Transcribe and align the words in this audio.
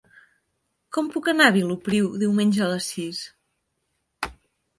Com 0.95 1.11
puc 1.15 1.29
anar 1.33 1.49
a 1.49 1.53
Vilopriu 1.57 2.07
diumenge 2.25 2.65
a 2.69 2.71
les 2.73 2.89
sis? 2.95 3.21